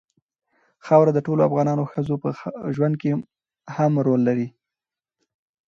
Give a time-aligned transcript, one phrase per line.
[0.85, 2.29] خاوره د ټولو افغان ښځو په
[2.75, 3.09] ژوند کې
[3.77, 4.47] هم رول لري.